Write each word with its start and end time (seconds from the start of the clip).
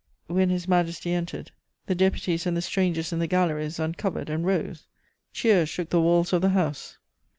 When 0.25 0.49
His 0.49 0.67
Majesty 0.67 1.11
entered, 1.13 1.51
the 1.85 1.93
deputies 1.93 2.47
and 2.47 2.57
the 2.57 2.61
strangers 2.63 3.13
in 3.13 3.19
the 3.19 3.27
galleries 3.27 3.77
uncovered 3.77 4.31
and 4.31 4.43
rose; 4.43 4.87
cheers 5.31 5.69
shook 5.69 5.91
the 5.91 6.01
walls 6.01 6.33
of 6.33 6.41
the 6.41 6.49
house. 6.49 6.97